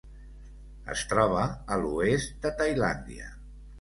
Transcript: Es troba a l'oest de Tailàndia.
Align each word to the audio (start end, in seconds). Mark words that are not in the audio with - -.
Es 0.93 1.03
troba 1.11 1.43
a 1.75 1.79
l'oest 1.83 2.33
de 2.47 2.53
Tailàndia. 2.63 3.29